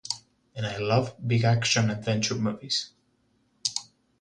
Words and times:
And 0.55 0.65
I 0.65 0.79
love 0.79 1.13
big 1.27 1.43
action-adventure 1.43 2.33
movies. 2.33 2.89